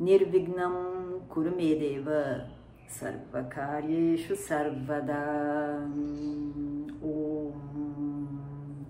Nirvignam 0.00 1.20
Kurumedeva 1.28 2.48
Sarvakaryeshu 2.88 4.36
Sarvada 4.36 5.86
Om. 7.02 8.84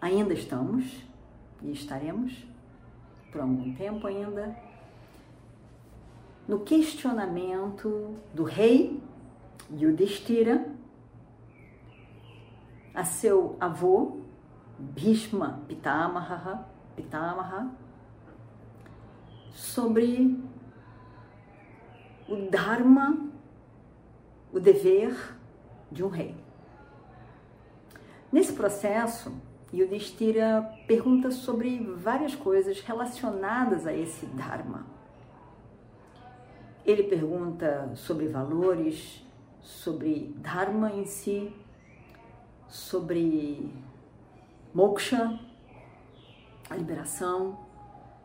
Ainda 0.00 0.32
estamos 0.32 1.04
e 1.62 1.72
estaremos 1.72 2.46
por 3.30 3.40
algum 3.42 3.74
tempo 3.74 4.06
ainda 4.06 4.56
no 6.48 6.60
questionamento 6.60 8.16
do 8.34 8.42
rei 8.42 9.00
Yudhishthira 9.70 10.66
a 12.94 13.04
seu 13.04 13.56
avô 13.60 14.20
Bhishma 14.78 15.60
Pitamaha, 15.68 16.66
Pitamaha 16.96 17.70
sobre 19.60 20.42
o 22.26 22.48
Dharma, 22.50 23.28
o 24.50 24.58
dever 24.58 25.14
de 25.92 26.02
um 26.02 26.08
rei. 26.08 26.34
Nesse 28.32 28.54
processo, 28.54 29.32
Yudhishthira 29.72 30.62
pergunta 30.86 31.30
sobre 31.30 31.78
várias 31.78 32.34
coisas 32.34 32.80
relacionadas 32.80 33.86
a 33.86 33.92
esse 33.92 34.24
Dharma. 34.26 34.86
Ele 36.84 37.02
pergunta 37.02 37.92
sobre 37.94 38.28
valores, 38.28 39.22
sobre 39.60 40.34
Dharma 40.38 40.90
em 40.90 41.04
si, 41.04 41.54
sobre 42.66 43.70
moksha, 44.72 45.38
a 46.70 46.76
liberação, 46.76 47.69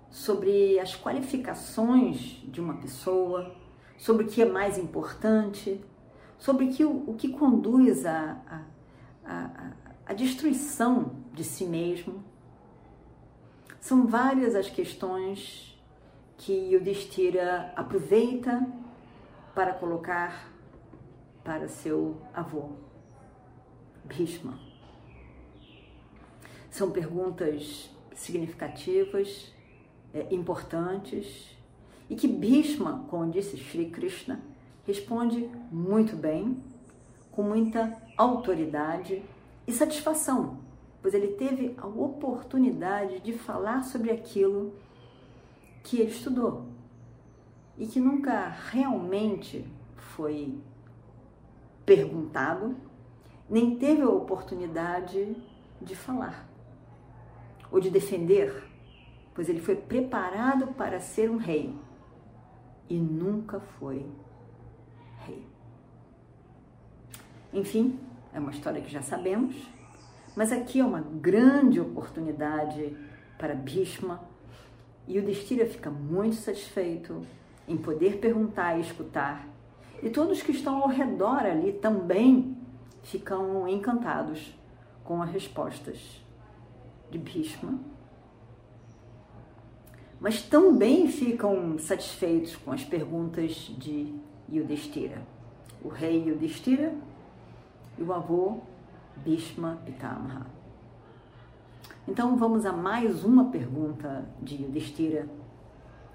sobre 0.10 0.80
as 0.80 0.96
qualificações 0.96 2.42
de 2.46 2.62
uma 2.62 2.76
pessoa, 2.76 3.56
sobre 3.98 4.26
o 4.26 4.28
que 4.28 4.42
é 4.42 4.46
mais 4.46 4.78
importante, 4.78 5.84
sobre 6.38 6.68
que, 6.68 6.84
o, 6.84 7.10
o 7.10 7.16
que 7.16 7.30
conduz 7.30 8.06
a, 8.06 8.38
a, 8.48 9.34
a, 9.34 9.72
a 10.06 10.14
destruição 10.14 11.16
de 11.34 11.44
si 11.44 11.66
mesmo. 11.66 12.24
São 13.80 14.08
várias 14.08 14.56
as 14.56 14.70
questões 14.70 15.80
que 16.38 16.76
o 16.76 16.84
Destira 16.84 17.74
aproveita 17.76 18.66
para 19.54 19.74
colocar 19.74 20.52
para 21.44 21.68
seu 21.68 22.22
avô, 22.34 22.72
Bhishma. 24.04 24.60
São 26.70 26.92
perguntas 26.92 27.90
significativas, 28.14 29.54
é, 30.16 30.34
importantes, 30.34 31.56
e 32.10 32.16
que 32.16 32.26
Bhishma, 32.26 33.06
como 33.10 33.30
disse 33.30 33.58
Sri 33.58 33.90
Krishna, 33.90 34.40
responde 34.88 35.50
muito 35.70 36.16
bem, 36.16 36.58
com 37.32 37.44
muita 37.44 38.02
autoridade 38.16 39.22
e 39.68 39.74
satisfação, 39.74 40.60
pois 41.02 41.14
ele 41.14 41.34
teve 41.34 41.76
a 41.78 41.86
oportunidade 41.86 43.20
de 43.20 43.34
falar 43.34 43.84
sobre 43.84 44.10
aquilo 44.10 44.74
que 45.84 46.00
ele 46.00 46.12
estudou 46.12 46.66
e 47.78 47.86
que 47.86 48.00
nunca 48.00 48.48
realmente 48.72 49.66
foi 49.98 50.58
perguntado, 51.86 52.76
nem 53.50 53.76
teve 53.76 54.02
a 54.02 54.10
oportunidade 54.10 55.36
de 55.82 55.94
falar 55.94 56.48
ou 57.70 57.82
de 57.82 57.90
defender, 57.90 58.64
pois 59.36 59.48
ele 59.50 59.60
foi 59.60 59.76
preparado 59.76 60.68
para 60.74 61.00
ser 61.00 61.30
um 61.30 61.38
rei 61.38 61.76
e 62.90 62.98
nunca 62.98 63.60
foi 63.60 64.06
rei. 65.20 65.46
Enfim, 67.54 68.00
é 68.34 68.40
uma 68.40 68.52
história 68.52 68.82
que 68.82 68.90
já 68.90 69.02
sabemos, 69.02 69.56
mas 70.36 70.52
aqui 70.52 70.80
é 70.80 70.86
uma 70.86 71.02
grande 71.02 71.80
oportunidade 71.80 72.98
para 73.38 73.54
Bhishma 73.54 74.22
e 75.08 75.20
o 75.20 75.22
Destira 75.24 75.68
fica 75.68 75.92
muito 75.92 76.38
satisfeito 76.38 77.22
em 77.68 77.78
poder 77.78 78.18
perguntar 78.18 78.78
e 78.78 78.82
escutar 78.82 79.48
e 80.02 80.10
todos 80.10 80.42
que 80.42 80.52
estão 80.52 80.82
ao 80.82 80.88
redor 80.88 81.40
ali 81.46 81.74
também 81.74 82.58
ficam 83.04 83.68
encantados 83.68 84.54
com 85.04 85.22
as 85.22 85.30
respostas 85.32 86.22
de 87.10 87.18
Bhishma. 87.18 87.80
Mas 90.26 90.42
também 90.42 91.08
ficam 91.08 91.78
satisfeitos 91.78 92.56
com 92.56 92.72
as 92.72 92.84
perguntas 92.84 93.72
de 93.78 94.12
Yudhishthira. 94.52 95.22
O 95.84 95.88
rei 95.88 96.28
Yudhishthira 96.28 96.96
e 97.96 98.02
o 98.02 98.12
avô 98.12 98.58
Bhishma 99.18 99.78
Pitamaha. 99.86 100.48
Então 102.08 102.36
vamos 102.38 102.66
a 102.66 102.74
mais 102.74 103.24
uma 103.24 103.52
pergunta 103.52 104.28
de 104.42 104.64
Yudhishthira. 104.64 105.30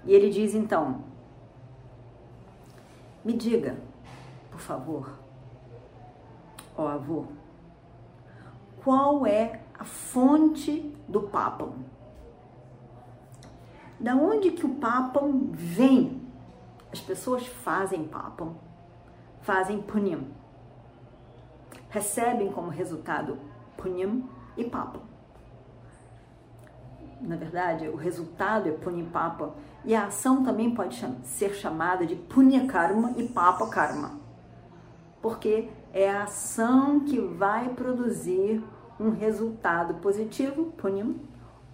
E 0.03 0.13
ele 0.13 0.29
diz 0.29 0.53
então: 0.55 1.05
me 3.23 3.31
diga, 3.31 3.77
por 4.51 4.59
favor, 4.59 5.09
ó 6.75 6.85
avô, 6.85 7.27
qual 8.83 9.25
é 9.25 9.61
a 9.73 9.85
fonte 9.85 10.93
do 11.07 11.21
papam? 11.21 11.75
Da 14.01 14.15
onde 14.15 14.49
que 14.49 14.65
o 14.65 14.75
papam 14.75 15.51
vem? 15.51 16.19
As 16.91 16.99
pessoas 16.99 17.45
fazem 17.45 18.03
papam, 18.05 18.55
fazem 19.41 19.79
punyam, 19.79 20.21
recebem 21.87 22.51
como 22.51 22.69
resultado 22.69 23.37
punyam 23.77 24.23
e 24.57 24.63
papam. 24.63 25.03
Na 27.21 27.35
verdade, 27.35 27.87
o 27.89 27.95
resultado 27.95 28.67
é 28.67 28.71
punyam 28.71 29.07
papa 29.11 29.53
e 29.85 29.93
a 29.93 30.07
ação 30.07 30.43
também 30.43 30.73
pode 30.73 30.99
ser 31.23 31.53
chamada 31.53 32.03
de 32.03 32.15
punya 32.15 32.65
karma 32.65 33.13
e 33.17 33.27
papa 33.27 33.69
karma, 33.69 34.19
porque 35.21 35.69
é 35.93 36.09
a 36.09 36.23
ação 36.23 37.01
que 37.01 37.19
vai 37.19 37.69
produzir 37.69 38.63
um 38.99 39.11
resultado 39.11 39.93
positivo, 40.01 40.71
punyam, 40.75 41.17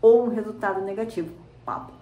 ou 0.02 0.26
um 0.26 0.28
resultado 0.28 0.82
negativo, 0.82 1.34
papa. 1.66 1.97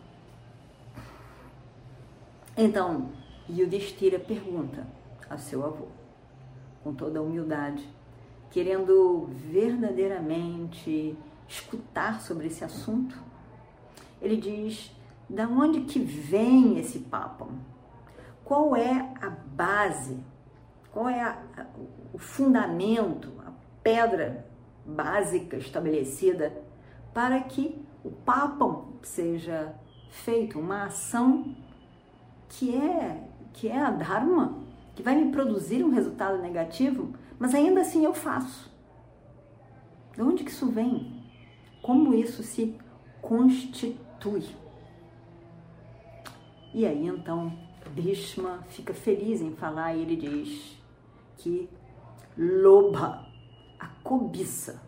Então, 2.58 3.10
Yudhishthira 3.50 4.18
pergunta 4.18 4.88
ao 5.30 5.38
seu 5.38 5.66
avô, 5.66 5.88
com 6.82 6.94
toda 6.94 7.20
a 7.20 7.22
humildade, 7.22 7.86
querendo 8.50 9.26
verdadeiramente 9.34 11.18
escutar 11.50 12.22
sobre 12.22 12.48
esse 12.48 12.64
assunto, 12.64 13.22
ele 14.22 14.38
diz 14.38 14.96
da 15.30 15.46
onde 15.48 15.82
que 15.82 16.00
vem 16.00 16.80
esse 16.80 17.00
papo? 17.00 17.50
Qual 18.46 18.74
é 18.74 19.14
a 19.22 19.30
base? 19.30 20.24
Qual 20.94 21.10
é 21.10 21.22
a, 21.22 21.44
a, 21.58 21.66
o 22.14 22.18
fundamento, 22.18 23.34
a 23.46 23.52
pedra 23.84 24.46
básica 24.86 25.58
estabelecida 25.58 26.56
para 27.14 27.42
que 27.42 27.84
o 28.02 28.12
papo 28.12 28.94
seja 29.02 29.76
feito, 30.10 30.58
uma 30.58 30.86
ação 30.86 31.54
que 32.50 32.76
é 32.76 33.30
que 33.56 33.70
é 33.70 33.80
a 33.80 33.90
dharma, 33.90 34.62
que 34.96 35.02
vai 35.02 35.16
me 35.16 35.32
produzir 35.32 35.84
um 35.84 35.90
resultado 35.90 36.42
negativo, 36.42 37.14
mas 37.40 37.56
ainda 37.56 37.82
assim 37.82 38.04
eu 38.04 38.14
faço. 38.14 38.70
De 40.14 40.22
onde 40.22 40.44
que 40.44 40.52
isso 40.52 40.68
vem? 40.68 41.24
Como 41.82 42.14
isso 42.14 42.44
se 42.44 42.78
constitui? 43.22 44.44
E 46.74 46.86
aí 46.86 47.08
então 47.08 47.58
Bhishma 47.92 48.64
fica 48.68 48.94
feliz 48.94 49.42
em 49.42 49.56
falar 49.56 49.96
e 49.96 50.02
ele 50.02 50.18
diz 50.18 50.78
que 51.38 51.70
loba, 52.38 53.26
a 53.80 53.88
cobiça. 54.04 54.84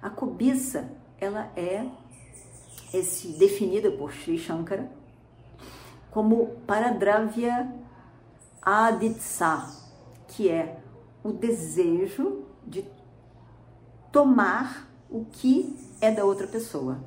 A 0.00 0.08
cobiça, 0.08 0.90
ela 1.20 1.50
é 1.56 1.86
esse 2.94 3.36
definida 3.38 3.90
por 3.90 4.12
Sri 4.12 4.38
Shankara 4.38 4.99
como 6.10 6.56
Paradravya 6.66 7.72
Aditsa, 8.62 9.66
que 10.28 10.48
é 10.48 10.80
o 11.22 11.32
desejo 11.32 12.44
de 12.66 12.84
tomar 14.12 14.88
o 15.08 15.24
que 15.24 15.76
é 16.00 16.10
da 16.10 16.24
outra 16.24 16.46
pessoa. 16.46 16.98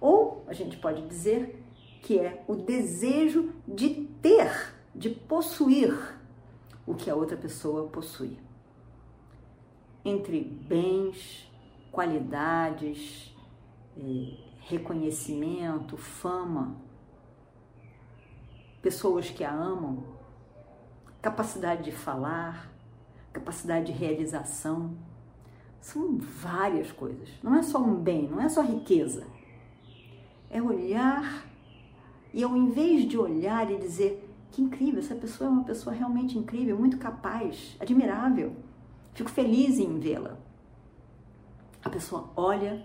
Ou 0.00 0.44
a 0.46 0.52
gente 0.52 0.76
pode 0.78 1.06
dizer 1.06 1.62
que 2.02 2.18
é 2.18 2.44
o 2.48 2.54
desejo 2.56 3.52
de 3.66 3.90
ter, 4.22 4.74
de 4.94 5.10
possuir 5.10 6.18
o 6.86 6.94
que 6.94 7.10
a 7.10 7.14
outra 7.14 7.36
pessoa 7.36 7.88
possui. 7.88 8.38
Entre 10.04 10.40
bens, 10.40 11.50
qualidades, 11.92 13.34
eh, 13.96 14.36
reconhecimento, 14.60 15.96
fama, 15.96 16.76
pessoas 18.82 19.30
que 19.30 19.44
a 19.44 19.52
amam, 19.52 20.04
capacidade 21.20 21.84
de 21.84 21.92
falar, 21.92 22.70
capacidade 23.32 23.86
de 23.86 23.92
realização. 23.92 24.96
São 25.80 26.18
várias 26.18 26.92
coisas. 26.92 27.28
Não 27.42 27.54
é 27.54 27.62
só 27.62 27.78
um 27.78 27.94
bem, 27.94 28.28
não 28.28 28.40
é 28.40 28.48
só 28.48 28.62
riqueza. 28.62 29.26
É 30.50 30.60
olhar 30.60 31.46
e 32.32 32.42
ao 32.42 32.56
invés 32.56 33.08
de 33.08 33.18
olhar 33.18 33.70
e 33.70 33.78
dizer 33.78 34.28
que 34.52 34.62
incrível, 34.62 35.00
essa 35.00 35.14
pessoa 35.14 35.48
é 35.48 35.52
uma 35.52 35.64
pessoa 35.64 35.94
realmente 35.94 36.38
incrível, 36.38 36.76
muito 36.76 36.96
capaz, 36.96 37.76
admirável, 37.78 38.54
fico 39.14 39.30
feliz 39.30 39.78
em 39.78 39.98
vê-la. 39.98 40.36
A 41.82 41.88
pessoa 41.88 42.30
olha, 42.36 42.84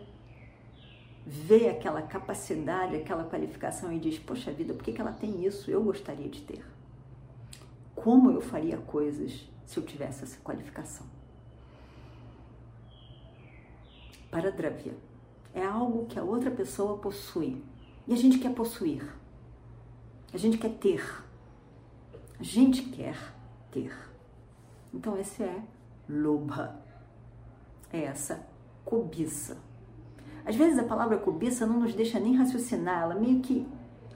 vê 1.25 1.69
aquela 1.69 2.01
capacidade, 2.01 2.95
aquela 2.95 3.23
qualificação 3.23 3.91
e 3.91 3.99
diz: 3.99 4.19
Poxa 4.19 4.51
vida, 4.51 4.73
por 4.73 4.83
que 4.83 4.99
ela 4.99 5.11
tem 5.11 5.45
isso? 5.45 5.71
Eu 5.71 5.83
gostaria 5.83 6.29
de 6.29 6.41
ter. 6.41 6.63
Como 7.95 8.29
eu 8.31 8.41
faria 8.41 8.77
coisas 8.77 9.49
se 9.65 9.77
eu 9.77 9.83
tivesse 9.83 10.23
essa 10.23 10.37
qualificação? 10.41 11.07
Paradravya 14.29 14.93
é 15.53 15.63
algo 15.63 16.05
que 16.05 16.19
a 16.19 16.23
outra 16.23 16.51
pessoa 16.51 16.97
possui 16.97 17.63
e 18.05 18.13
a 18.13 18.17
gente 18.17 18.37
quer 18.37 18.53
possuir, 18.53 19.03
a 20.33 20.37
gente 20.37 20.57
quer 20.57 20.71
ter, 20.77 21.23
a 22.37 22.43
gente 22.43 22.83
quer 22.83 23.17
ter. 23.71 23.95
Então, 24.93 25.17
esse 25.17 25.41
é 25.41 25.63
lobha, 26.07 26.77
é 27.91 28.03
essa 28.03 28.45
cobiça. 28.83 29.57
Às 30.45 30.55
vezes 30.55 30.77
a 30.77 30.83
palavra 30.83 31.17
cobiça 31.17 31.65
não 31.65 31.79
nos 31.79 31.93
deixa 31.93 32.19
nem 32.19 32.35
raciocinar, 32.35 33.03
ela 33.03 33.15
meio 33.15 33.39
que 33.39 33.67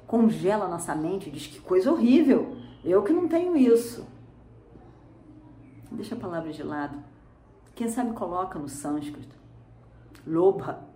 congela 0.05 0.65
a 0.65 0.67
nossa 0.67 0.93
mente, 0.95 1.31
diz 1.31 1.47
que 1.47 1.59
coisa 1.59 1.91
horrível, 1.91 2.55
eu 2.83 3.03
que 3.03 3.11
não 3.11 3.27
tenho 3.27 3.57
isso. 3.57 4.07
Deixa 5.91 6.15
a 6.15 6.19
palavra 6.19 6.51
de 6.51 6.63
lado. 6.63 7.03
Quem 7.75 7.87
sabe 7.87 8.13
coloca 8.13 8.59
no 8.59 8.69
sânscrito. 8.69 9.35
Lobha. 10.25 10.87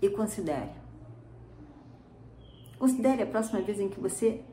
E 0.00 0.08
considere. 0.08 0.70
Considere 2.78 3.22
a 3.22 3.26
próxima 3.26 3.60
vez 3.60 3.80
em 3.80 3.88
que 3.88 3.98
você 3.98 4.44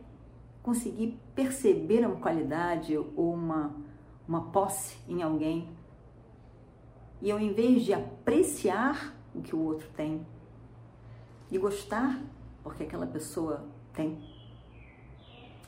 conseguir 0.63 1.19
perceber 1.35 2.03
uma 2.05 2.15
qualidade 2.15 2.97
ou 2.97 3.33
uma, 3.33 3.75
uma 4.27 4.49
posse 4.51 4.97
em 5.07 5.21
alguém 5.21 5.69
e 7.21 7.31
ao 7.31 7.39
invés 7.39 7.83
de 7.83 7.93
apreciar 7.93 9.14
o 9.35 9.41
que 9.41 9.55
o 9.55 9.59
outro 9.59 9.87
tem 9.95 10.25
e 11.51 11.57
gostar 11.57 12.21
porque 12.65 12.81
aquela 12.81 13.05
pessoa 13.05 13.63
tem, 13.93 14.19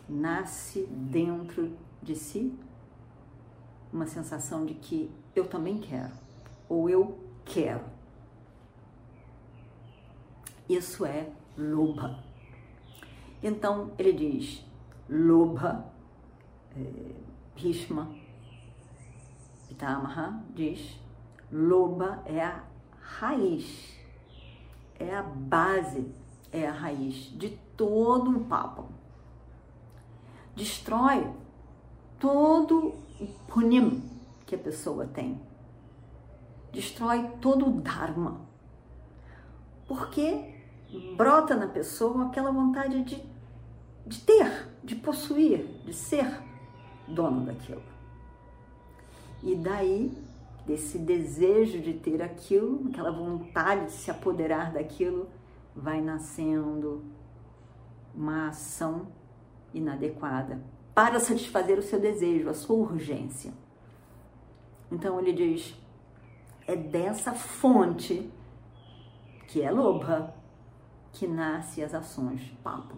nasce 0.09 0.87
dentro 0.87 1.77
de 2.01 2.15
si 2.15 2.57
uma 3.93 4.07
sensação 4.07 4.65
de 4.65 4.73
que 4.73 5.11
eu 5.35 5.47
também 5.47 5.77
quero 5.77 6.11
ou 6.67 6.89
eu 6.89 7.19
quero. 7.45 7.85
Isso 10.67 11.05
é 11.05 11.29
loba. 11.55 12.23
Então 13.43 13.91
ele 13.99 14.13
diz: 14.13 14.65
loba, 15.07 15.93
é, 16.75 17.15
Pitamaha 19.67 20.43
diz 20.55 20.99
Loba 21.51 22.21
é 22.25 22.43
a 22.43 22.63
raiz, 23.07 23.95
é 24.99 25.15
a 25.15 25.23
base, 25.23 26.11
é 26.51 26.67
a 26.67 26.71
raiz 26.71 27.31
de 27.37 27.49
todo 27.75 28.31
o 28.31 28.45
papo. 28.45 28.85
Destrói 30.55 31.31
todo 32.19 32.95
o 33.19 33.27
punim 33.47 34.03
que 34.45 34.55
a 34.55 34.57
pessoa 34.57 35.05
tem. 35.05 35.39
Destrói 36.71 37.29
todo 37.41 37.67
o 37.67 37.81
dharma. 37.81 38.41
Porque 39.87 40.55
brota 41.15 41.55
na 41.55 41.67
pessoa 41.67 42.27
aquela 42.27 42.51
vontade 42.51 43.03
de, 43.03 43.23
de 44.05 44.19
ter, 44.21 44.67
de 44.83 44.95
possuir, 44.95 45.65
de 45.85 45.93
ser 45.93 46.41
dono 47.07 47.45
daquilo. 47.45 47.83
E 49.43 49.55
daí 49.55 50.26
desse 50.67 50.99
desejo 50.99 51.79
de 51.79 51.93
ter 51.93 52.21
aquilo, 52.21 52.89
aquela 52.89 53.09
vontade 53.09 53.85
de 53.85 53.91
se 53.93 54.11
apoderar 54.11 54.73
daquilo, 54.73 55.29
vai 55.73 56.01
nascendo 56.01 57.05
uma 58.13 58.49
ação 58.49 59.07
inadequada 59.73 60.61
para 60.93 61.19
satisfazer 61.19 61.79
o 61.79 61.81
seu 61.81 61.99
desejo, 61.99 62.49
a 62.49 62.53
sua 62.53 62.75
urgência. 62.75 63.53
Então 64.91 65.17
ele 65.19 65.31
diz: 65.31 65.73
é 66.67 66.75
dessa 66.75 67.33
fonte 67.33 68.29
que 69.47 69.61
é 69.61 69.71
loba 69.71 70.35
que 71.13 71.25
nasce 71.25 71.81
as 71.81 71.93
ações 71.93 72.41
papo. 72.61 72.97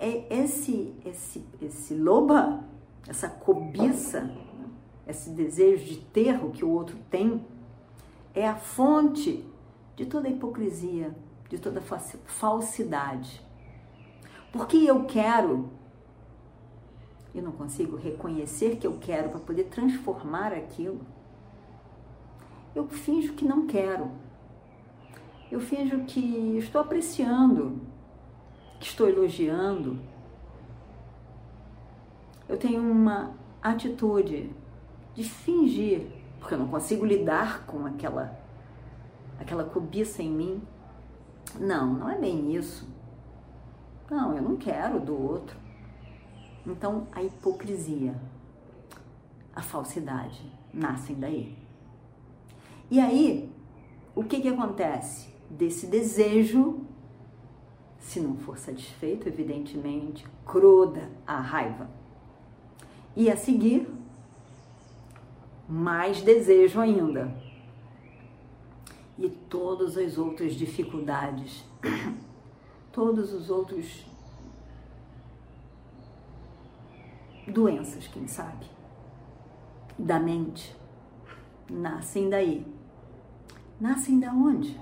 É 0.00 0.34
esse 0.34 0.94
esse 1.04 1.44
esse 1.60 1.94
loba 1.94 2.64
essa 3.08 3.28
cobiça, 3.28 4.30
esse 5.06 5.30
desejo 5.30 5.86
de 5.86 5.96
ter 5.96 6.44
o 6.44 6.50
que 6.50 6.64
o 6.64 6.70
outro 6.70 6.98
tem, 7.10 7.44
é 8.34 8.46
a 8.46 8.54
fonte 8.54 9.44
de 9.96 10.04
toda 10.04 10.28
hipocrisia, 10.28 11.16
de 11.48 11.58
toda 11.58 11.80
falsidade. 11.80 13.42
Porque 14.52 14.76
eu 14.76 15.06
quero, 15.06 15.70
eu 17.34 17.42
não 17.42 17.52
consigo 17.52 17.96
reconhecer 17.96 18.76
que 18.76 18.86
eu 18.86 18.98
quero 19.00 19.30
para 19.30 19.40
poder 19.40 19.64
transformar 19.64 20.52
aquilo. 20.52 21.00
Eu 22.74 22.86
finjo 22.88 23.32
que 23.32 23.44
não 23.44 23.66
quero. 23.66 24.10
Eu 25.50 25.60
finjo 25.60 26.04
que 26.04 26.58
estou 26.58 26.80
apreciando, 26.80 27.80
que 28.78 28.86
estou 28.86 29.08
elogiando, 29.08 29.98
eu 32.48 32.56
tenho 32.56 32.80
uma 32.80 33.34
atitude 33.62 34.50
de 35.14 35.24
fingir, 35.24 36.06
porque 36.38 36.54
eu 36.54 36.58
não 36.58 36.68
consigo 36.68 37.04
lidar 37.04 37.66
com 37.66 37.84
aquela 37.84 38.38
aquela 39.38 39.64
cobiça 39.64 40.22
em 40.22 40.30
mim. 40.30 40.62
Não, 41.58 41.94
não 41.94 42.10
é 42.10 42.18
bem 42.18 42.54
isso. 42.54 42.88
Não, 44.10 44.34
eu 44.34 44.42
não 44.42 44.56
quero 44.56 45.00
do 45.00 45.16
outro. 45.16 45.56
Então, 46.66 47.06
a 47.12 47.22
hipocrisia, 47.22 48.14
a 49.54 49.62
falsidade 49.62 50.42
nascem 50.72 51.16
daí. 51.18 51.56
E 52.90 53.00
aí, 53.00 53.52
o 54.14 54.24
que 54.24 54.40
que 54.40 54.48
acontece? 54.48 55.28
Desse 55.48 55.86
desejo, 55.86 56.80
se 57.98 58.20
não 58.20 58.36
for 58.36 58.58
satisfeito, 58.58 59.28
evidentemente, 59.28 60.26
cruda 60.44 61.10
a 61.26 61.40
raiva. 61.40 61.88
E 63.18 63.28
a 63.28 63.36
seguir, 63.36 63.92
mais 65.68 66.22
desejo 66.22 66.80
ainda. 66.80 67.34
E 69.18 69.28
todas 69.28 69.98
as 69.98 70.16
outras 70.16 70.54
dificuldades, 70.54 71.64
todos 72.92 73.32
os 73.32 73.50
outros 73.50 74.06
doenças, 77.44 78.06
quem 78.06 78.28
sabe, 78.28 78.66
da 79.98 80.20
mente, 80.20 80.76
nascem 81.68 82.30
daí. 82.30 82.64
Nascem 83.80 84.20
da 84.20 84.30
onde? 84.30 84.80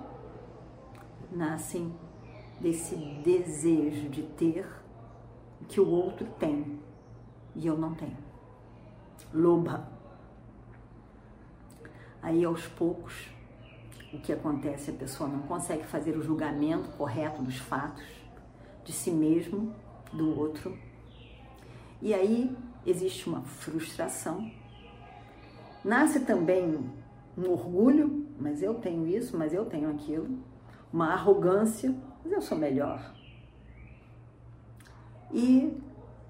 Nascem 1.32 1.90
desse 2.60 2.96
desejo 3.24 4.10
de 4.10 4.24
ter 4.24 4.68
o 5.62 5.64
que 5.64 5.80
o 5.80 5.88
outro 5.88 6.26
tem 6.38 6.84
eu 7.66 7.76
não 7.76 7.94
tenho. 7.94 8.16
Loba. 9.32 9.88
Aí 12.22 12.44
aos 12.44 12.66
poucos, 12.66 13.28
o 14.12 14.18
que 14.18 14.32
acontece? 14.32 14.90
A 14.90 14.94
pessoa 14.94 15.28
não 15.28 15.40
consegue 15.40 15.84
fazer 15.84 16.16
o 16.16 16.22
julgamento 16.22 16.88
correto 16.90 17.42
dos 17.42 17.58
fatos, 17.58 18.04
de 18.84 18.92
si 18.92 19.10
mesmo, 19.10 19.74
do 20.12 20.38
outro. 20.38 20.76
E 22.00 22.14
aí 22.14 22.56
existe 22.84 23.28
uma 23.28 23.42
frustração. 23.42 24.50
Nasce 25.84 26.20
também 26.20 26.90
um 27.36 27.50
orgulho, 27.50 28.26
mas 28.38 28.62
eu 28.62 28.74
tenho 28.74 29.06
isso, 29.06 29.36
mas 29.36 29.52
eu 29.52 29.66
tenho 29.66 29.90
aquilo. 29.90 30.38
Uma 30.92 31.12
arrogância, 31.12 31.94
mas 32.24 32.32
eu 32.32 32.40
sou 32.40 32.56
melhor. 32.56 33.14
E, 35.32 35.76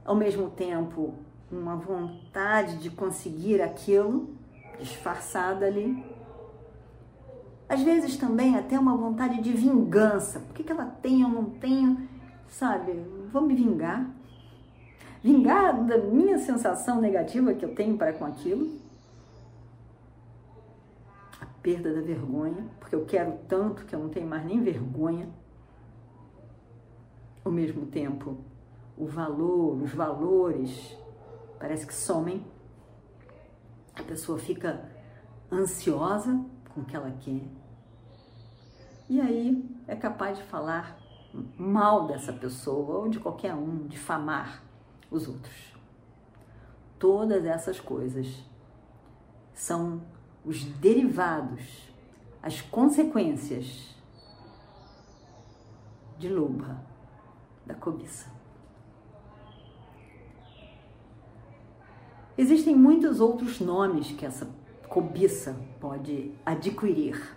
ao 0.04 0.14
mesmo 0.14 0.50
tempo, 0.50 1.14
uma 1.50 1.76
vontade 1.76 2.78
de 2.78 2.90
conseguir 2.90 3.62
aquilo 3.62 4.34
disfarçada 4.78 5.66
ali. 5.66 6.04
Às 7.68 7.82
vezes 7.82 8.16
também 8.16 8.56
até 8.56 8.78
uma 8.78 8.96
vontade 8.96 9.40
de 9.40 9.52
vingança. 9.52 10.40
Por 10.40 10.54
que, 10.54 10.62
que 10.62 10.72
ela 10.72 10.86
tem 10.86 11.24
ou 11.24 11.30
não 11.30 11.44
tem? 11.44 12.08
Sabe, 12.48 12.92
vou 13.32 13.42
me 13.42 13.54
vingar. 13.54 14.08
Vingar 15.22 15.84
da 15.84 15.98
minha 15.98 16.38
sensação 16.38 17.00
negativa 17.00 17.54
que 17.54 17.64
eu 17.64 17.74
tenho 17.74 17.96
para 17.96 18.12
com 18.12 18.24
aquilo. 18.24 18.78
A 21.40 21.46
perda 21.60 21.92
da 21.92 22.00
vergonha, 22.00 22.64
porque 22.78 22.94
eu 22.94 23.04
quero 23.04 23.36
tanto 23.48 23.84
que 23.84 23.94
eu 23.94 24.00
não 24.00 24.08
tenho 24.08 24.26
mais 24.26 24.44
nem 24.44 24.62
vergonha. 24.62 25.28
Ao 27.44 27.50
mesmo 27.50 27.86
tempo, 27.86 28.36
o 28.96 29.06
valor, 29.06 29.82
os 29.82 29.92
valores 29.92 30.96
parece 31.58 31.86
que 31.86 31.94
somem. 31.94 32.44
A 33.94 34.02
pessoa 34.02 34.38
fica 34.38 34.88
ansiosa 35.50 36.44
com 36.72 36.80
o 36.80 36.84
que 36.84 36.94
ela 36.94 37.10
quer. 37.20 37.42
E 39.08 39.20
aí 39.20 39.64
é 39.86 39.94
capaz 39.94 40.38
de 40.38 40.44
falar 40.44 40.98
mal 41.56 42.06
dessa 42.06 42.32
pessoa 42.32 42.98
ou 42.98 43.08
de 43.08 43.20
qualquer 43.20 43.54
um, 43.54 43.86
difamar 43.86 44.62
os 45.10 45.28
outros. 45.28 45.74
Todas 46.98 47.44
essas 47.44 47.78
coisas 47.78 48.42
são 49.54 50.02
os 50.44 50.64
derivados, 50.64 51.88
as 52.42 52.60
consequências 52.60 53.94
de 56.18 56.28
loba, 56.28 56.80
da 57.64 57.74
cobiça. 57.74 58.35
Existem 62.38 62.76
muitos 62.76 63.18
outros 63.18 63.60
nomes 63.60 64.12
que 64.12 64.26
essa 64.26 64.46
cobiça 64.90 65.56
pode 65.80 66.32
adquirir. 66.44 67.34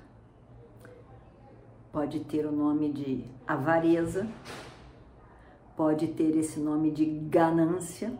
Pode 1.89 2.19
ter 2.19 2.45
o 2.45 2.51
nome 2.51 2.91
de 2.91 3.23
avareza, 3.47 4.27
pode 5.77 6.07
ter 6.07 6.35
esse 6.35 6.59
nome 6.59 6.91
de 6.91 7.05
ganância, 7.05 8.11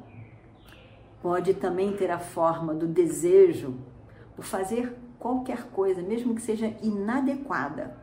pode 1.22 1.54
também 1.54 1.92
ter 1.98 2.10
a 2.10 2.18
forma 2.18 2.74
do 2.74 2.88
desejo 2.88 3.76
por 4.34 4.46
fazer 4.46 4.98
qualquer 5.20 5.64
coisa, 5.72 6.02
mesmo 6.02 6.34
que 6.34 6.42
seja 6.42 6.74
inadequada, 6.82 7.98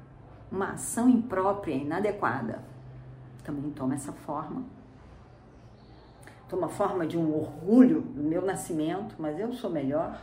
uma 0.52 0.72
ação 0.72 1.08
imprópria, 1.08 1.74
inadequada, 1.74 2.62
também 3.42 3.70
toma 3.70 3.94
essa 3.94 4.12
forma 4.12 4.75
toma 6.48 6.68
forma 6.68 7.06
de 7.06 7.18
um 7.18 7.34
orgulho 7.34 8.00
do 8.00 8.22
meu 8.22 8.42
nascimento, 8.42 9.14
mas 9.18 9.38
eu 9.38 9.52
sou 9.52 9.70
melhor. 9.70 10.20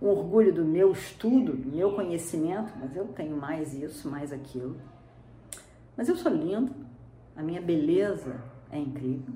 Um 0.00 0.06
orgulho 0.06 0.52
do 0.52 0.64
meu 0.64 0.92
estudo, 0.92 1.56
do 1.56 1.68
meu 1.68 1.92
conhecimento, 1.92 2.72
mas 2.78 2.94
eu 2.94 3.06
tenho 3.08 3.36
mais 3.36 3.74
isso, 3.74 4.08
mais 4.08 4.32
aquilo. 4.32 4.76
Mas 5.96 6.08
eu 6.08 6.16
sou 6.16 6.32
lindo, 6.32 6.72
a 7.36 7.42
minha 7.42 7.60
beleza 7.60 8.40
é 8.70 8.78
incrível. 8.78 9.34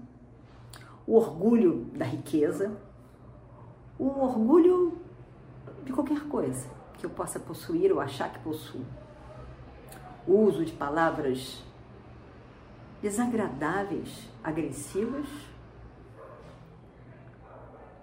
O 1.05 1.17
orgulho 1.17 1.87
da 1.97 2.05
riqueza, 2.05 2.77
o 3.99 4.07
orgulho 4.07 4.99
de 5.85 5.93
qualquer 5.93 6.21
coisa 6.29 6.69
que 6.97 7.05
eu 7.05 7.11
possa 7.11 7.41
possuir 7.41 7.93
ou 7.93 8.01
achar 8.01 8.33
que 8.33 8.39
possuo. 8.39 8.85
O 10.25 10.39
uso 10.39 10.65
de 10.65 10.73
palavras 10.73 11.61
desagradáveis, 13.03 14.29
agressivas. 14.43 15.27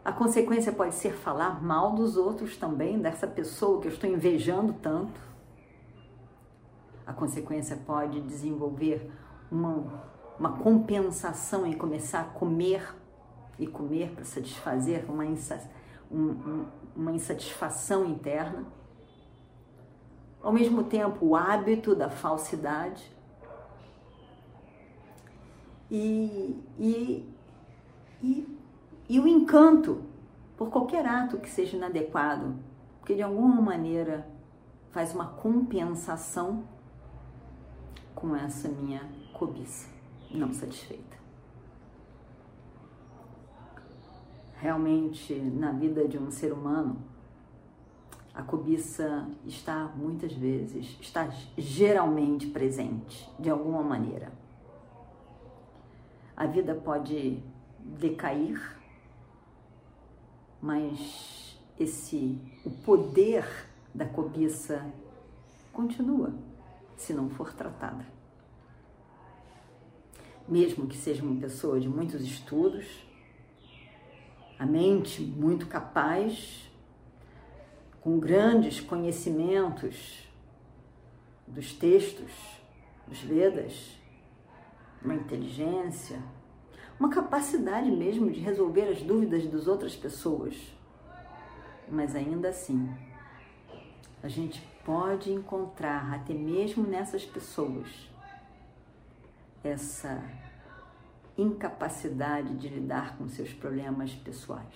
A 0.03 0.11
consequência 0.11 0.73
pode 0.73 0.93
ser 0.95 1.13
falar 1.13 1.63
mal 1.63 1.93
dos 1.93 2.17
outros 2.17 2.57
também, 2.57 2.99
dessa 2.99 3.25
pessoa 3.25 3.79
que 3.79 3.87
eu 3.87 3.91
estou 3.93 4.09
invejando 4.09 4.73
tanto. 4.73 5.19
A 7.07 7.13
consequência 7.13 7.77
pode 7.77 8.19
desenvolver 8.21 9.09
uma, 9.49 10.03
uma 10.37 10.57
compensação 10.57 11.65
em 11.65 11.73
começar 11.73 12.21
a 12.21 12.25
comer 12.25 12.93
e 13.57 13.65
comer 13.65 14.11
para 14.11 14.25
satisfazer 14.25 15.05
uma, 15.09 15.23
um, 16.11 16.65
uma 16.95 17.11
insatisfação 17.11 18.05
interna. 18.05 18.65
Ao 20.41 20.51
mesmo 20.51 20.83
tempo, 20.83 21.25
o 21.25 21.35
hábito 21.35 21.95
da 21.95 22.09
falsidade 22.09 23.18
e, 25.89 26.55
e, 26.77 27.29
e, 28.21 28.57
e 29.07 29.19
o 29.19 29.27
encanto 29.27 30.03
por 30.57 30.69
qualquer 30.69 31.05
ato 31.05 31.37
que 31.37 31.49
seja 31.49 31.77
inadequado, 31.77 32.55
porque 32.99 33.15
de 33.15 33.21
alguma 33.21 33.61
maneira 33.61 34.27
faz 34.91 35.13
uma 35.13 35.25
compensação 35.25 36.63
com 38.13 38.35
essa 38.35 38.67
minha 38.67 39.01
cobiça 39.33 39.87
não 40.31 40.53
satisfeita. 40.53 41.17
Realmente, 44.57 45.33
na 45.33 45.71
vida 45.71 46.07
de 46.07 46.17
um 46.17 46.29
ser 46.29 46.51
humano, 46.51 46.97
a 48.33 48.43
cobiça 48.43 49.27
está 49.45 49.91
muitas 49.95 50.33
vezes, 50.33 50.97
está 51.01 51.29
geralmente 51.57 52.47
presente 52.47 53.29
de 53.39 53.49
alguma 53.49 53.81
maneira 53.81 54.31
a 56.39 56.45
vida 56.45 56.73
pode 56.73 57.43
decair, 57.99 58.57
mas 60.61 61.59
esse 61.77 62.39
o 62.63 62.69
poder 62.69 63.45
da 63.93 64.05
cobiça 64.05 64.89
continua 65.73 66.33
se 66.95 67.11
não 67.11 67.29
for 67.29 67.53
tratada. 67.53 68.05
Mesmo 70.47 70.87
que 70.87 70.95
seja 70.95 71.21
uma 71.23 71.41
pessoa 71.41 71.77
de 71.77 71.89
muitos 71.89 72.21
estudos, 72.21 72.85
a 74.57 74.65
mente 74.65 75.21
muito 75.21 75.67
capaz, 75.67 76.71
com 77.99 78.17
grandes 78.17 78.79
conhecimentos 78.79 80.25
dos 81.45 81.73
textos, 81.73 82.31
dos 83.05 83.19
Vedas, 83.19 83.98
uma 85.03 85.15
inteligência, 85.15 86.21
uma 86.99 87.09
capacidade 87.09 87.89
mesmo 87.89 88.29
de 88.29 88.39
resolver 88.41 88.89
as 88.89 89.01
dúvidas 89.01 89.45
das 89.47 89.67
outras 89.67 89.95
pessoas. 89.95 90.55
Mas 91.87 92.15
ainda 92.15 92.49
assim, 92.49 92.93
a 94.21 94.27
gente 94.27 94.61
pode 94.83 95.31
encontrar, 95.31 96.13
até 96.13 96.33
mesmo 96.33 96.85
nessas 96.85 97.25
pessoas, 97.25 98.09
essa 99.63 100.21
incapacidade 101.37 102.55
de 102.57 102.67
lidar 102.67 103.17
com 103.17 103.29
seus 103.29 103.53
problemas 103.53 104.13
pessoais. 104.13 104.75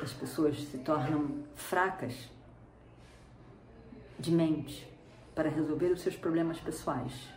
As 0.00 0.12
pessoas 0.12 0.62
se 0.62 0.78
tornam 0.78 1.44
fracas 1.54 2.30
de 4.18 4.30
mente 4.30 4.93
para 5.34 5.48
resolver 5.48 5.86
os 5.86 6.00
seus 6.00 6.16
problemas 6.16 6.60
pessoais. 6.60 7.28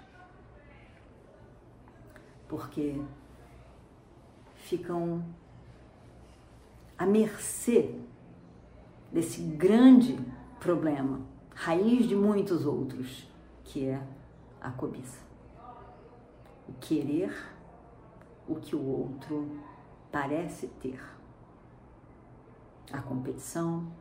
Porque 2.47 3.01
ficam 4.55 5.23
à 6.97 7.05
mercê 7.05 7.95
desse 9.11 9.41
grande 9.41 10.17
problema, 10.59 11.21
raiz 11.53 12.07
de 12.07 12.15
muitos 12.15 12.65
outros, 12.65 13.27
que 13.63 13.87
é 13.87 14.01
a 14.61 14.71
cobiça. 14.71 15.19
O 16.67 16.73
querer 16.73 17.31
o 18.47 18.55
que 18.55 18.75
o 18.75 18.83
outro 18.83 19.49
parece 20.11 20.67
ter. 20.67 20.99
A 22.91 23.01
competição, 23.01 23.91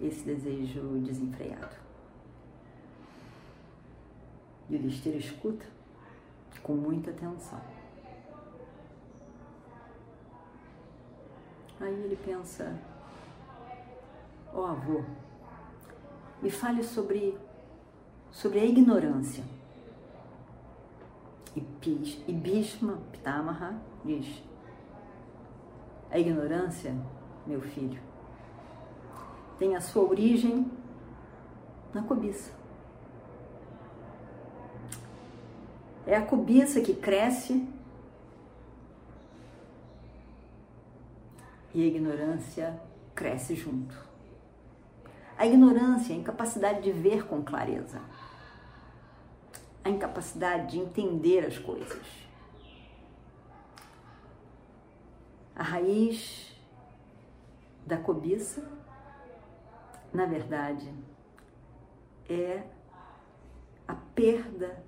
esse 0.00 0.24
desejo 0.24 0.98
desenfreado. 1.00 1.76
E 4.68 4.74
o 4.74 4.76
Yudhishthira 4.76 5.16
escuta 5.16 5.64
com 6.62 6.74
muita 6.74 7.10
atenção. 7.10 7.60
Aí 11.80 11.94
ele 12.04 12.16
pensa: 12.16 12.76
Ó 14.52 14.60
oh, 14.60 14.66
avô, 14.66 15.04
me 16.42 16.50
fale 16.50 16.82
sobre, 16.82 17.38
sobre 18.32 18.60
a 18.60 18.64
ignorância. 18.64 19.44
E 21.54 22.32
Bhishma 22.32 22.98
Pitamaha 23.12 23.78
diz: 24.04 24.42
A 26.10 26.18
ignorância, 26.18 26.94
meu 27.46 27.60
filho, 27.60 28.00
tem 29.58 29.74
a 29.74 29.80
sua 29.80 30.02
origem 30.02 30.70
na 31.92 32.02
cobiça. 32.02 32.52
É 36.06 36.16
a 36.16 36.22
cobiça 36.22 36.80
que 36.80 36.94
cresce 36.94 37.66
e 41.74 41.82
a 41.82 41.86
ignorância 41.86 42.80
cresce 43.14 43.54
junto. 43.54 43.94
A 45.36 45.46
ignorância 45.46 46.12
é 46.12 46.16
a 46.16 46.18
incapacidade 46.18 46.82
de 46.82 46.92
ver 46.92 47.26
com 47.26 47.42
clareza 47.42 48.00
a 49.86 49.88
incapacidade 49.88 50.72
de 50.72 50.78
entender 50.80 51.46
as 51.46 51.58
coisas. 51.58 52.04
A 55.54 55.62
raiz 55.62 56.52
da 57.86 57.96
cobiça, 57.96 58.68
na 60.16 60.24
verdade, 60.24 60.90
é 62.26 62.62
a 63.86 63.94
perda 63.94 64.82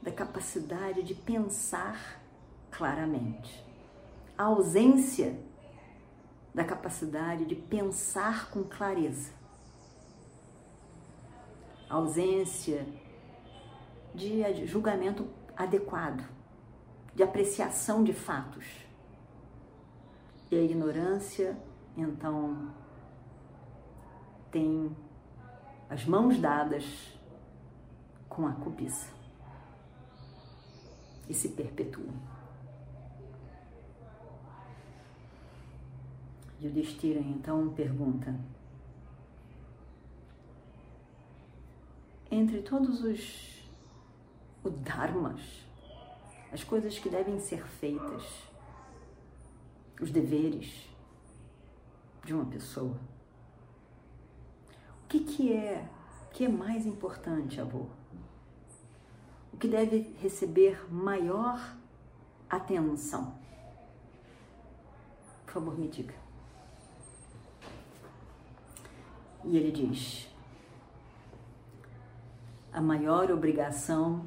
da 0.00 0.10
capacidade 0.10 1.02
de 1.02 1.14
pensar 1.14 2.22
claramente. 2.70 3.62
A 4.36 4.44
ausência 4.44 5.38
da 6.54 6.64
capacidade 6.64 7.44
de 7.44 7.54
pensar 7.54 8.50
com 8.50 8.64
clareza. 8.64 9.30
A 11.90 11.96
ausência 11.96 12.86
de 14.14 14.66
julgamento 14.66 15.28
adequado, 15.54 16.26
de 17.14 17.22
apreciação 17.22 18.02
de 18.02 18.14
fatos. 18.14 18.64
E 20.50 20.56
a 20.56 20.62
ignorância, 20.62 21.54
então, 21.94 22.74
tem 24.56 24.96
as 25.90 26.06
mãos 26.06 26.38
dadas 26.38 26.82
com 28.26 28.46
a 28.46 28.52
cobiça 28.52 29.12
e 31.28 31.34
se 31.34 31.50
perpetua. 31.50 32.10
Yudhishthira 36.58 37.20
então 37.20 37.68
pergunta: 37.74 38.34
Entre 42.30 42.62
todos 42.62 43.04
os 43.04 43.62
o 44.64 44.70
dharmas, 44.70 45.66
as 46.50 46.64
coisas 46.64 46.98
que 46.98 47.10
devem 47.10 47.38
ser 47.38 47.62
feitas, 47.62 48.24
os 50.00 50.10
deveres 50.10 50.88
de 52.24 52.32
uma 52.32 52.46
pessoa. 52.46 52.98
O 55.06 55.08
que, 55.08 55.20
que 55.20 55.52
é 55.52 55.86
que 56.32 56.46
é 56.46 56.48
mais 56.48 56.84
importante, 56.84 57.60
avô? 57.60 57.86
O 59.52 59.56
que 59.56 59.68
deve 59.68 60.16
receber 60.20 60.84
maior 60.92 61.76
atenção? 62.50 63.38
Por 65.44 65.52
favor, 65.54 65.78
me 65.78 65.86
diga. 65.86 66.12
E 69.44 69.56
ele 69.56 69.70
diz: 69.70 70.28
a 72.72 72.80
maior 72.80 73.30
obrigação 73.30 74.26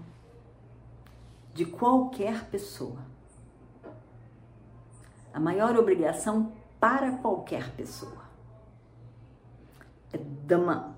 de 1.53 1.65
qualquer 1.65 2.45
pessoa. 2.45 3.05
A 5.33 5.41
maior 5.41 5.75
obrigação 5.75 6.53
para 6.79 7.17
qualquer 7.17 7.69
pessoa 7.75 8.28
é 10.13 10.17
Dhamma. 10.17 10.95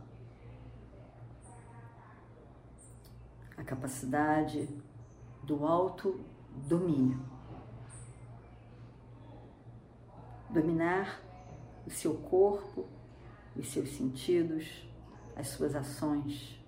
A 3.58 3.64
capacidade 3.64 4.70
do 5.44 5.66
autodomínio. 5.66 7.20
Dominar 10.50 11.22
o 11.86 11.90
seu 11.90 12.14
corpo, 12.16 12.86
os 13.56 13.68
seus 13.72 13.90
sentidos, 13.90 14.88
as 15.36 15.48
suas 15.48 15.76
ações 15.76 16.62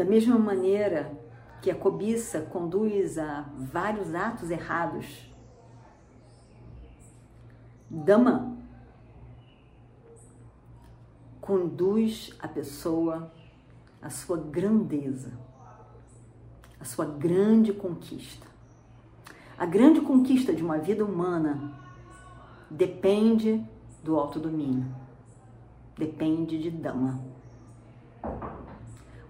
Da 0.00 0.04
mesma 0.04 0.38
maneira 0.38 1.12
que 1.60 1.70
a 1.70 1.74
cobiça 1.74 2.40
conduz 2.40 3.18
a 3.18 3.42
vários 3.58 4.14
atos 4.14 4.50
errados, 4.50 5.29
Dama 7.92 8.56
conduz 11.40 12.32
a 12.38 12.46
pessoa 12.46 13.32
à 14.00 14.08
sua 14.08 14.36
grandeza, 14.36 15.32
à 16.78 16.84
sua 16.84 17.04
grande 17.04 17.72
conquista. 17.72 18.46
A 19.58 19.66
grande 19.66 20.00
conquista 20.00 20.54
de 20.54 20.62
uma 20.62 20.78
vida 20.78 21.04
humana 21.04 21.72
depende 22.70 23.60
do 24.04 24.16
autodomínio, 24.16 24.86
depende 25.98 26.62
de 26.62 26.70
Dama. 26.70 27.20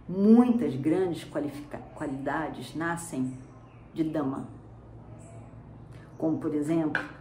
Muitas 0.07 0.77
grandes 0.77 1.27
qualidades 1.95 2.75
nascem 2.75 3.39
de 3.95 4.05
Dama, 4.05 4.47
como 6.19 6.39
por 6.39 6.55
exemplo 6.55 7.20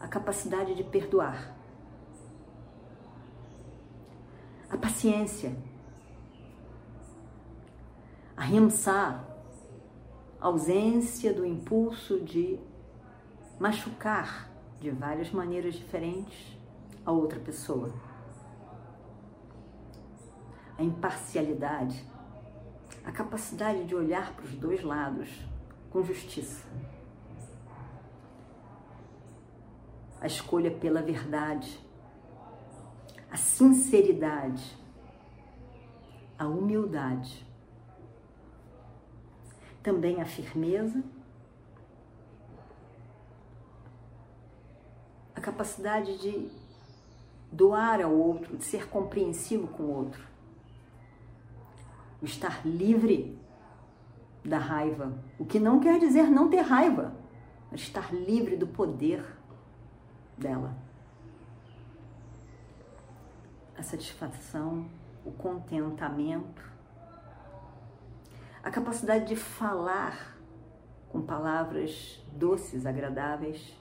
a 0.00 0.08
capacidade 0.08 0.74
de 0.74 0.84
perdoar, 0.84 1.54
a 4.70 4.76
paciência, 4.76 5.56
a 8.36 8.46
Himsa, 8.46 9.24
ausência 10.40 11.32
do 11.32 11.44
impulso 11.44 12.20
de 12.20 12.58
machucar 13.58 14.48
de 14.80 14.90
várias 14.90 15.32
maneiras 15.32 15.74
diferentes 15.74 16.56
a 17.04 17.10
outra 17.10 17.40
pessoa, 17.40 17.92
a 20.78 20.82
imparcialidade. 20.82 22.06
A 23.04 23.10
capacidade 23.10 23.84
de 23.84 23.94
olhar 23.94 24.34
para 24.34 24.44
os 24.44 24.54
dois 24.54 24.82
lados 24.82 25.30
com 25.90 26.04
justiça. 26.04 26.66
A 30.20 30.26
escolha 30.26 30.70
pela 30.70 31.00
verdade, 31.00 31.78
a 33.30 33.36
sinceridade, 33.36 34.76
a 36.38 36.46
humildade, 36.46 37.46
também 39.82 40.20
a 40.20 40.24
firmeza, 40.24 41.02
a 45.34 45.40
capacidade 45.40 46.18
de 46.18 46.50
doar 47.52 48.00
ao 48.00 48.12
outro, 48.12 48.56
de 48.56 48.64
ser 48.64 48.88
compreensivo 48.88 49.68
com 49.68 49.84
o 49.84 49.94
outro 49.94 50.28
o 52.20 52.24
estar 52.24 52.66
livre 52.66 53.38
da 54.44 54.58
raiva. 54.58 55.12
O 55.38 55.44
que 55.44 55.58
não 55.58 55.80
quer 55.80 55.98
dizer 55.98 56.30
não 56.30 56.48
ter 56.48 56.60
raiva, 56.60 57.14
mas 57.70 57.80
estar 57.80 58.12
livre 58.12 58.56
do 58.56 58.66
poder 58.66 59.24
dela. 60.38 60.74
A 63.76 63.82
satisfação, 63.82 64.88
o 65.24 65.32
contentamento, 65.32 66.62
a 68.62 68.70
capacidade 68.70 69.26
de 69.26 69.36
falar 69.36 70.36
com 71.10 71.22
palavras 71.22 72.24
doces, 72.32 72.86
agradáveis, 72.86 73.76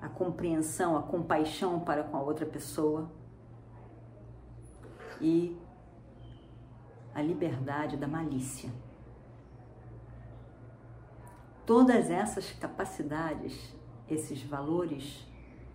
a 0.00 0.08
compreensão, 0.08 0.96
a 0.96 1.02
compaixão 1.02 1.80
para 1.80 2.04
com 2.04 2.16
a 2.16 2.20
outra 2.20 2.46
pessoa 2.46 3.10
e 5.20 5.58
a 7.14 7.20
liberdade 7.20 7.96
da 7.96 8.06
malícia. 8.06 8.70
Todas 11.68 12.08
essas 12.08 12.50
capacidades, 12.52 13.76
esses 14.08 14.42
valores, 14.42 15.28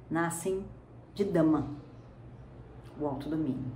nascem 0.10 0.65
de 1.13 1.23
Dhamma, 1.23 1.69
o 2.99 3.06
autodomínio. 3.06 3.71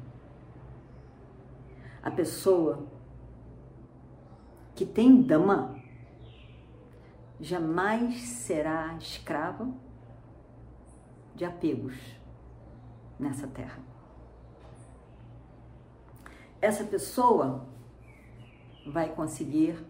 A 2.01 2.09
pessoa 2.09 2.87
que 4.73 4.83
tem 4.83 5.21
dama 5.21 5.79
jamais 7.39 8.19
será 8.23 8.95
escrava 8.95 9.71
de 11.35 11.45
apegos 11.45 12.19
nessa 13.19 13.45
terra. 13.45 13.79
Essa 16.59 16.83
pessoa 16.83 17.67
vai 18.87 19.13
conseguir 19.13 19.85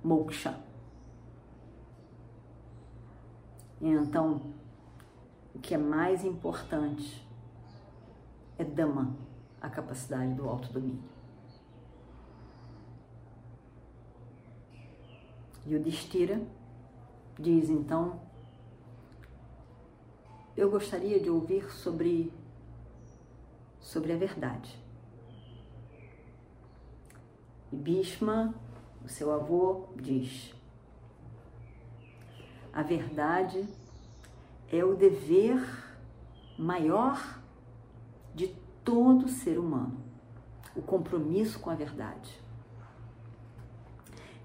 moksha. 0.00 0.62
Então, 3.86 4.40
o 5.54 5.58
que 5.58 5.74
é 5.74 5.78
mais 5.78 6.24
importante 6.24 7.22
é 8.56 8.64
Dhamma, 8.64 9.14
a 9.60 9.68
capacidade 9.68 10.32
do 10.32 10.48
autodomínio. 10.48 11.04
Yudhishthira 15.66 16.40
diz 17.38 17.68
então: 17.68 18.22
Eu 20.56 20.70
gostaria 20.70 21.20
de 21.20 21.28
ouvir 21.28 21.70
sobre, 21.70 22.32
sobre 23.80 24.14
a 24.14 24.16
verdade. 24.16 24.82
E 27.70 27.76
Bhishma, 27.76 28.54
o 29.04 29.08
seu 29.10 29.30
avô, 29.30 29.88
diz: 29.94 30.54
A 32.74 32.82
verdade 32.82 33.66
é 34.70 34.84
o 34.84 34.94
dever 34.94 35.62
maior 36.58 37.40
de 38.34 38.48
todo 38.84 39.28
ser 39.28 39.58
humano, 39.58 40.02
o 40.76 40.82
compromisso 40.82 41.58
com 41.60 41.70
a 41.70 41.74
verdade 41.74 42.44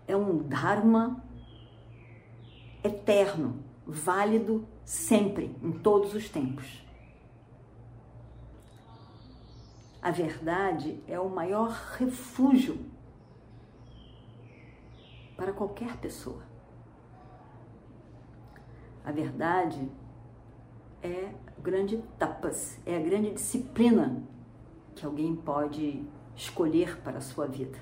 é 0.10 0.18
um 0.18 0.40
Dharma 0.40 1.24
eterno, 2.84 3.64
válido 3.86 4.68
sempre, 4.84 5.56
em 5.62 5.72
todos 5.72 6.16
os 6.16 6.28
tempos. 6.28 6.84
A 10.02 10.10
verdade 10.10 11.00
é 11.08 11.20
o 11.20 11.30
maior 11.30 11.70
refúgio 12.00 12.80
para 15.38 15.54
qualquer 15.54 15.96
pessoa. 15.98 16.49
A 19.04 19.12
verdade 19.12 19.90
é 21.02 21.34
grande 21.62 21.98
tapas, 22.18 22.80
é 22.86 22.98
a 22.98 23.00
grande 23.00 23.32
disciplina 23.32 24.22
que 24.96 25.06
alguém 25.06 25.36
pode 25.36 26.06
escolher 26.36 27.00
para 27.02 27.18
a 27.18 27.22
sua 27.22 27.48
vida. 27.48 27.78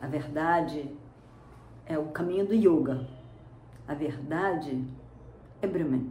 A 0.00 0.06
verdade 0.06 0.94
é 1.86 1.98
o 1.98 2.06
caminho 2.08 2.46
do 2.46 2.54
yoga. 2.54 3.06
A 3.86 3.94
verdade 3.94 4.84
é 5.60 5.66
Brahman. 5.66 6.10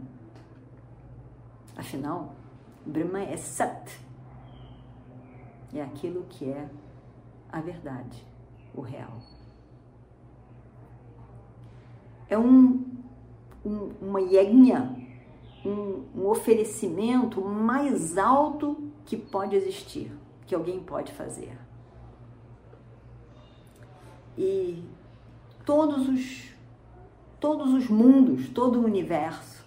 Afinal, 1.76 2.34
Brahman 2.86 3.24
é 3.24 3.36
Sat. 3.36 4.00
É 5.74 5.82
aquilo 5.82 6.24
que 6.24 6.50
é 6.50 6.68
a 7.50 7.60
verdade, 7.60 8.24
o 8.74 8.80
real. 8.80 9.18
É 12.32 12.38
um, 12.38 12.84
um 13.64 13.90
uma 14.00 14.20
yegna, 14.20 14.96
um, 15.64 16.04
um 16.14 16.26
oferecimento 16.26 17.40
mais 17.40 18.16
alto 18.16 18.90
que 19.04 19.16
pode 19.16 19.54
existir, 19.54 20.10
que 20.46 20.54
alguém 20.54 20.80
pode 20.80 21.12
fazer 21.12 21.58
e 24.36 24.82
todos 25.64 26.08
os 26.08 26.52
todos 27.38 27.72
os 27.74 27.88
mundos, 27.88 28.48
todo 28.50 28.78
o 28.78 28.84
universo, 28.84 29.66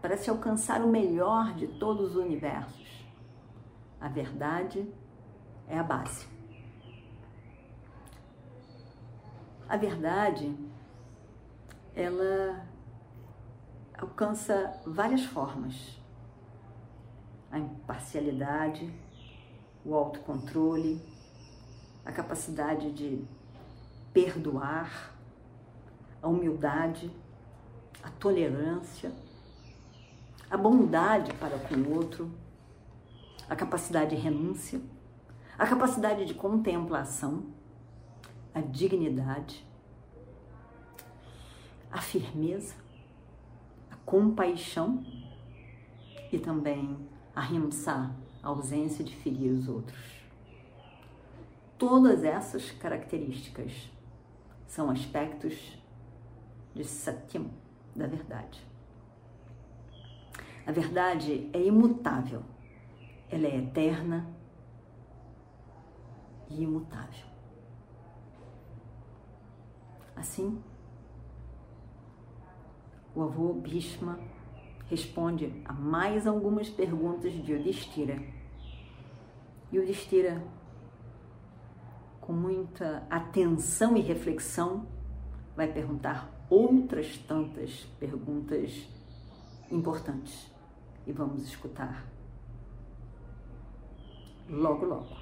para 0.00 0.16
se 0.16 0.30
alcançar 0.30 0.80
o 0.80 0.88
melhor 0.88 1.52
de 1.52 1.66
todos 1.66 2.12
os 2.12 2.16
universos. 2.16 3.06
A 4.00 4.08
verdade 4.08 4.88
é 5.68 5.78
a 5.78 5.82
base. 5.82 6.26
A 9.68 9.76
verdade, 9.76 10.56
ela 11.94 12.66
alcança 13.98 14.80
várias 14.86 15.24
formas. 15.24 16.00
A 17.50 17.58
imparcialidade, 17.58 18.92
o 19.84 19.94
autocontrole, 19.94 21.02
a 22.04 22.10
capacidade 22.10 22.92
de 22.92 23.24
perdoar, 24.12 25.14
a 26.22 26.28
humildade, 26.28 27.10
a 28.02 28.10
tolerância, 28.10 29.12
a 30.50 30.56
bondade 30.56 31.32
para 31.34 31.58
com 31.58 31.74
o 31.74 31.94
outro, 31.94 32.30
a 33.48 33.56
capacidade 33.56 34.16
de 34.16 34.22
renúncia, 34.22 34.80
a 35.58 35.66
capacidade 35.66 36.24
de 36.24 36.34
contemplação, 36.34 37.52
a 38.54 38.60
dignidade, 38.60 39.66
a 41.92 42.00
firmeza, 42.00 42.74
a 43.90 43.96
compaixão 43.96 45.04
e 46.32 46.38
também 46.38 46.96
a 47.36 47.42
rimsa, 47.42 48.10
a 48.42 48.48
ausência 48.48 49.04
de 49.04 49.14
ferir 49.14 49.52
os 49.52 49.68
outros. 49.68 50.22
Todas 51.76 52.24
essas 52.24 52.70
características 52.70 53.90
são 54.66 54.90
aspectos 54.90 55.78
de 56.74 56.84
Satyam, 56.84 57.50
da 57.94 58.06
verdade. 58.06 58.66
A 60.66 60.72
verdade 60.72 61.50
é 61.52 61.60
imutável, 61.60 62.42
ela 63.28 63.46
é 63.46 63.58
eterna 63.58 64.26
e 66.48 66.62
imutável. 66.62 67.26
Assim, 70.14 70.62
o 73.14 73.22
avô 73.22 73.52
Bhishma 73.54 74.18
responde 74.88 75.52
a 75.64 75.72
mais 75.72 76.26
algumas 76.26 76.68
perguntas 76.68 77.32
de 77.32 77.52
Yudhishthira. 77.52 78.22
Yudhishthira 79.72 80.42
com 82.22 82.32
muita 82.32 83.04
atenção 83.10 83.96
e 83.96 84.00
reflexão, 84.00 84.86
vai 85.56 85.70
perguntar 85.70 86.30
outras 86.48 87.18
tantas 87.18 87.84
perguntas 87.98 88.88
importantes. 89.70 90.50
E 91.04 91.12
vamos 91.12 91.42
escutar 91.42 92.06
logo, 94.48 94.86
logo. 94.86 95.21